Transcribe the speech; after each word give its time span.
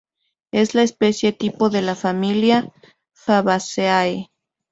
Es 0.51 0.73
la 0.73 0.81
especie 0.81 1.31
tipo 1.31 1.69
de 1.69 1.83
la 1.83 1.93
familia 1.93 2.73
Fabaceae. 3.13 4.31